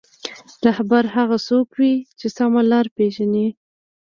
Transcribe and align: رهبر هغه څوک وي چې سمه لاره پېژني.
رهبر 0.65 1.03
هغه 1.15 1.37
څوک 1.47 1.67
وي 1.77 1.93
چې 2.19 2.27
سمه 2.37 2.61
لاره 2.71 2.89
پېژني. 2.97 3.47